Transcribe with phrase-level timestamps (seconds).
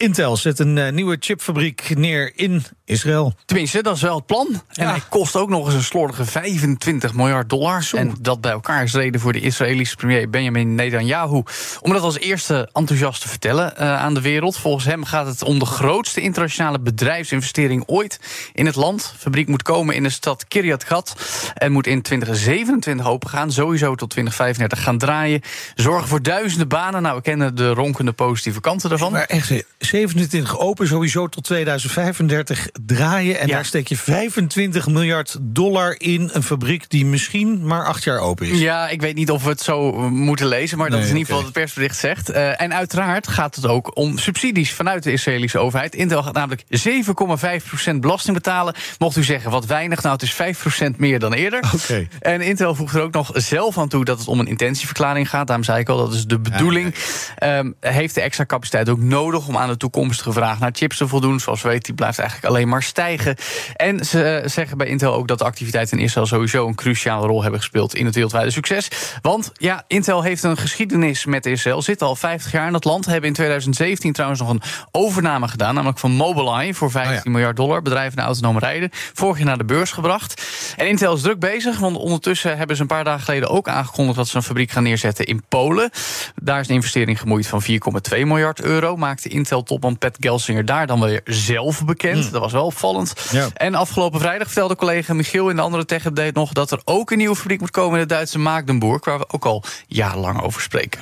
[0.00, 3.34] Intel zet een uh, nieuwe chipfabriek neer in Israël.
[3.44, 4.46] Tenminste, dat is wel het plan.
[4.68, 4.90] En Ja.
[4.90, 7.88] hij kost ook nog eens een slordige 25 miljard dollar.
[7.96, 11.42] En dat bij elkaar is reden voor de Israëlische premier Benjamin Netanyahu.
[11.80, 14.56] Om dat als eerste enthousiast te vertellen eh, aan de wereld.
[14.56, 18.20] Volgens hem gaat het om de grootste internationale bedrijfsinvestering ooit
[18.52, 19.10] in het land.
[19.12, 21.14] De fabriek moet komen in de stad Kiryat Gat.
[21.54, 23.52] En moet in 2027 open gaan.
[23.52, 25.40] Sowieso tot 2035 gaan draaien.
[25.74, 27.02] Zorgen voor duizenden banen.
[27.02, 29.12] Nou, we kennen de ronkende positieve kanten daarvan.
[29.12, 29.52] Maar echt,
[29.90, 33.40] 27 open, sowieso tot 2035 draaien.
[33.40, 33.54] En Ja.
[33.54, 38.46] daar steek je 25 miljard dollar in een fabriek die misschien maar acht jaar open
[38.46, 38.58] is.
[38.58, 41.16] Ja, ik weet niet of we het zo eh, moeten lezen, maar dat is in
[41.16, 42.28] ieder geval wat het persbericht zegt.
[42.30, 45.94] Eh, en uiteraard gaat het ook om subsidies vanuit de Israëlische overheid.
[45.94, 48.74] Intel gaat namelijk 7,5% belasting betalen.
[48.98, 51.60] Mocht u zeggen, wat weinig, nou het is 5% meer dan eerder.
[51.74, 52.08] Oké.
[52.20, 55.46] En Intel voegt er ook nog zelf aan toe dat het om een intentieverklaring gaat.
[55.46, 56.94] Daarom zei ik al, dat is de bedoeling.
[57.36, 61.08] Ehm, heeft de extra capaciteit ook nodig om aan de toekomstige vraag naar chips te
[61.08, 61.40] voldoen.
[61.40, 63.36] Zoals we weten, die blijft eigenlijk alleen maar stijgen.
[63.76, 67.26] En ze eh, zeggen bij Intel ook dat de activiteiten in Israël sowieso een cruciale
[67.26, 68.88] rol hebben gespeeld in het wereldwijde succes.
[69.22, 71.82] Want ja, Intel heeft een geschiedenis met Israël.
[71.82, 73.06] Zit al 50 jaar in dat land.
[73.06, 77.30] Hebben in 2017 trouwens nog een overname gedaan, namelijk van Mobileye voor 15 Oh ja.
[77.30, 77.82] miljard dollar.
[77.82, 78.88] Bedrijven naar autonoom rijden.
[78.92, 80.42] Vorig jaar naar de beurs gebracht.
[80.76, 84.16] En Intel is druk bezig, want ondertussen hebben ze een paar dagen geleden ook aangekondigd
[84.16, 85.90] dat ze een fabriek gaan neerzetten in Polen.
[86.34, 87.68] Daar is een investering gemoeid van 4,2
[88.10, 88.96] miljard euro.
[88.96, 89.28] Maakte
[89.70, 92.30] Intel-topman Pat Gelsinger daar dan weer zelf bekend.
[92.32, 93.14] Dat was wel opvallend.
[93.30, 93.48] Ja.
[93.54, 97.10] En afgelopen vrijdag vertelde collega Michiel in de andere tech update nog dat er ook
[97.10, 100.60] een nieuwe fabriek moet komen in de Duitse Magdeburg, waar we ook al jarenlang over
[100.60, 101.00] spreken.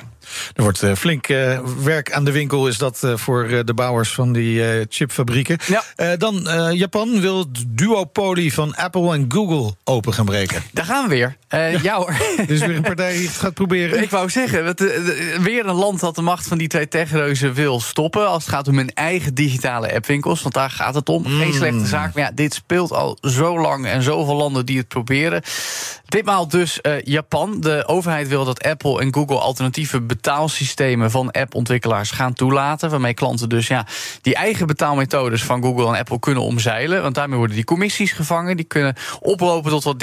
[0.53, 4.13] Er wordt eh, flink eh, werk aan de winkel, is dat eh, voor de bouwers
[4.13, 5.57] van die chipfabrieken.
[5.65, 6.15] Ja.
[6.15, 10.63] Dan Japan wil het duopolie van Apple en Google open gaan breken.
[10.73, 11.37] Daar gaan we weer.
[11.49, 12.15] Eh, ja hoor.
[12.47, 14.01] Is weer een partij die het gaat proberen.
[14.01, 14.85] Ik wou zeggen, eh,
[15.39, 18.27] weer een land dat de macht van die twee techreuzen wil stoppen.
[18.27, 20.41] Als het gaat om hun eigen digitale appwinkels.
[20.41, 21.25] Want daar gaat het om.
[21.25, 22.13] Geen slechte zaak.
[22.13, 25.41] Maar ja, dit speelt al zo lang en zoveel landen die het proberen.
[26.09, 27.61] Ditmaal dus eh, Japan.
[27.61, 32.89] De overheid wil dat Apple en Google alternatieve betaalsystemen van appontwikkelaars gaan toelaten.
[32.89, 33.85] Waarmee klanten dus ja,
[34.21, 37.01] die eigen betaalmethodes van Google en Apple kunnen omzeilen.
[37.01, 38.55] Want daarmee worden die commissies gevangen.
[38.57, 39.95] Die kunnen oplopen tot wel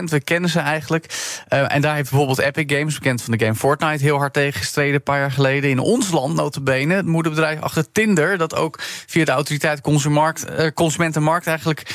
[0.00, 1.06] 30% We kennen ze eigenlijk.
[1.48, 4.60] Eh, en daar heeft bijvoorbeeld Epic Games, bekend van de game Fortnite, heel hard tegen
[4.60, 5.70] gestreden een paar jaar geleden.
[5.70, 11.46] In ons land, notabene, het moederbedrijf achter Tinder, dat ook via de autoriteit eh, Consumentenmarkt
[11.46, 11.94] eigenlijk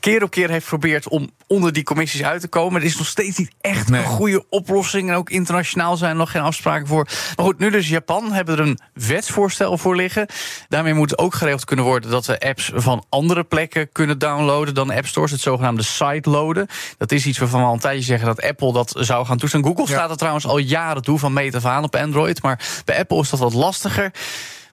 [0.00, 2.81] keer op keer heeft geprobeerd om onder die commissies uit te komen.
[2.82, 4.00] Er is nog steeds niet echt Nee.
[4.00, 5.08] een goede oplossing.
[5.10, 7.08] En ook internationaal zijn er nog geen afspraken voor.
[7.36, 10.26] Maar goed, nu dus Japan hebben er een wetsvoorstel voor liggen.
[10.68, 14.90] Daarmee moet ook geregeld kunnen worden dat we apps van andere plekken kunnen downloaden dan
[14.90, 15.30] app stores.
[15.30, 16.66] Het zogenaamde sideloaden.
[16.98, 19.64] Dat is iets waarvan we al een tijdje zeggen dat Apple dat zou gaan toestaan.
[19.64, 22.42] Google staat er trouwens al jaren toe van meet af aan op Android.
[22.42, 24.10] Maar bij Apple is dat wat lastiger.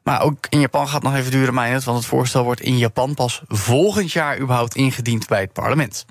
[0.04, 1.84] Maar ook in Japan gaat het nog even duren, Meijnet.
[1.84, 6.06] Want het voorstel wordt in Japan pas volgend jaar überhaupt ingediend bij het parlement.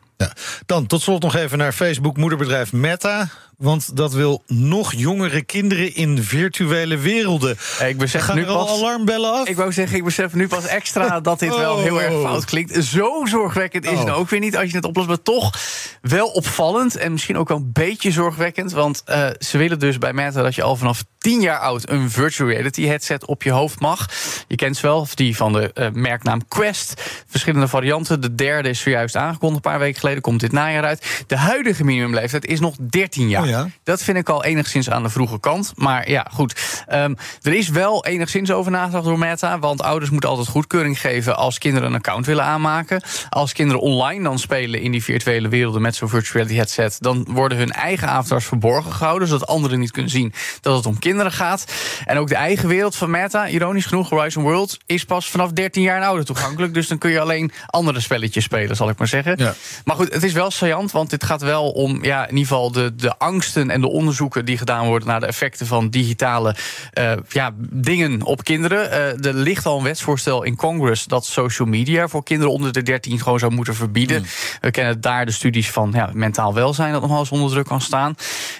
[0.66, 3.28] Dan tot slot nog even naar Facebook moederbedrijf Meta.
[3.58, 7.56] Want dat wil nog jongere kinderen in virtuele werelden.
[7.86, 8.78] Ik besef Gaan nu er al pas.
[8.78, 9.48] alarmbellen af?
[9.48, 12.84] Ik wou zeggen, ik besef nu pas extra dat dit wel heel erg fout klinkt.
[12.84, 14.18] Zo zorgwekkend is het Oh.
[14.18, 15.08] ook weer niet als je het oplost.
[15.08, 15.54] Maar toch
[16.02, 18.72] wel opvallend en misschien ook wel een beetje zorgwekkend.
[18.72, 22.10] Want eh, ze willen dus bij Meta dat je al vanaf 10 jaar oud een
[22.10, 24.08] virtual reality headset op je hoofd mag.
[24.48, 27.02] Je kent ze wel, die van de eh, merknaam Quest.
[27.26, 28.20] Verschillende varianten.
[28.20, 30.22] De derde is zojuist aangekondigd, een paar weken geleden.
[30.22, 31.24] Komt dit najaar uit.
[31.26, 33.46] De huidige minimumleeftijd is nog 13 jaar.
[33.48, 33.68] Oh ja.
[33.82, 35.72] Dat vind ik al enigszins aan de vroege kant.
[35.76, 36.82] Maar ja, goed.
[36.86, 39.58] Ehm, er is wel enigszins over nagedacht door Meta.
[39.58, 43.02] Want ouders moeten altijd goedkeuring geven als kinderen een account willen aanmaken.
[43.28, 47.26] Als kinderen online dan spelen in die virtuele werelden met zo'n virtual reality headset, dan
[47.30, 49.28] worden hun eigen avatars verborgen gehouden.
[49.28, 51.64] Zodat anderen niet kunnen zien dat het om kinderen gaat.
[52.04, 55.82] En ook de eigen wereld van Meta, ironisch genoeg, Horizon World, is pas vanaf 13
[55.82, 56.74] jaar en ouder toegankelijk.
[56.74, 59.34] Dus dan kun je alleen andere spelletjes spelen, zal ik maar zeggen.
[59.36, 59.54] Ja.
[59.84, 62.72] Maar goed, het is wel saillant, want dit gaat wel om ja, in ieder geval
[62.72, 66.54] de, de angst angsten en de onderzoeken die gedaan worden naar de effecten van digitale
[66.98, 68.90] uh, ja, dingen op kinderen.
[68.90, 72.82] Uh, er ligt al een wetsvoorstel in Congress dat social media voor kinderen onder de
[72.82, 74.20] 13 gewoon zou moeten verbieden.
[74.20, 74.26] Mm.
[74.60, 77.66] We kennen daar de studies van ja, mentaal welzijn dat nog wel eens onder druk
[77.66, 78.14] kan staan.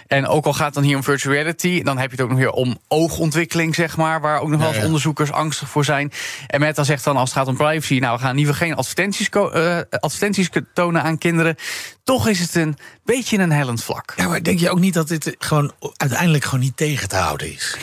[0.08, 2.31] En ook al gaat het dan hier om virtual reality, dan heb je het ook
[2.31, 6.12] nog weer om oogontwikkeling, zeg maar, waar ook nog wel eens onderzoekers angstig voor zijn.
[6.46, 8.69] En Meta zegt dan als het gaat om privacy, nou we gaan in ieder geval
[8.69, 11.56] geen advertenties, uh, advertenties tonen aan kinderen.
[12.05, 14.12] Toch is het een beetje een hellend vlak.
[14.16, 17.52] Ja, maar denk je ook niet dat dit gewoon uiteindelijk gewoon niet tegen te houden
[17.52, 17.76] is?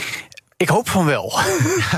[0.57, 1.33] Ik hoop van wel.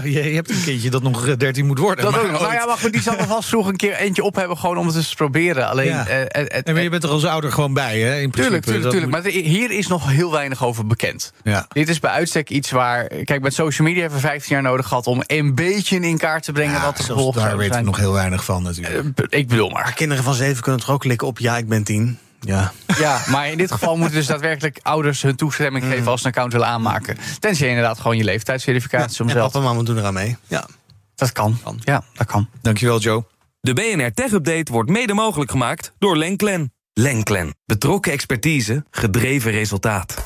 [0.03, 2.03] Ja, je hebt een kindje dat nog 13 moet worden.
[2.03, 2.31] Dat maar ook.
[2.31, 4.77] Nou ja, maar goed, die zal er vast vroeg een keer eentje op hebben, gewoon
[4.77, 5.67] om het eens te proberen.
[5.67, 6.07] Alleen, ja.
[6.09, 8.19] uh, uh, maar je bent er als ouder gewoon bij, hè?
[8.19, 9.11] In tuurlijk, tuurlijk, tuurlijk.
[9.11, 11.33] Maar hier is nog heel weinig over bekend.
[11.43, 11.65] Ja.
[11.69, 13.07] Dit is bij uitstek iets waar.
[13.07, 16.43] Kijk, met social media hebben we 15 jaar nodig gehad om een beetje in kaart
[16.43, 17.47] te brengen ja, wat de gevolgen zijn.
[17.47, 19.19] Daar weten we nog heel weinig van, natuurlijk.
[19.29, 19.83] Ik bedoel maar.
[19.83, 19.93] maar.
[19.93, 22.17] Kinderen van 7 kunnen toch ook klikken op ja, ik ben 10.
[22.39, 22.71] Ja.
[22.99, 26.33] ja, maar in dit geval moeten dus daadwerkelijk ouders hun toestemming geven als ze een
[26.33, 27.17] account willen aanmaken.
[27.39, 29.51] Tenzij je inderdaad gewoon je leeftijdsverificatie ja, om zelf.
[29.51, 30.37] Papa en mama doen eraan mee.
[30.47, 30.65] Ja.
[31.15, 31.59] Dat kan.
[31.79, 32.49] Ja, dat kan.
[32.61, 33.23] Dankjewel, Joe.
[33.59, 36.73] De BNR Tech Update wordt mede mogelijk gemaakt door Lenklen.
[36.93, 37.55] Lenklen.
[37.65, 40.25] Betrokken expertise, gedreven resultaat.